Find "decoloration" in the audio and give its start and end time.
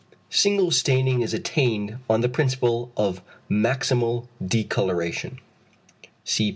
4.43-5.37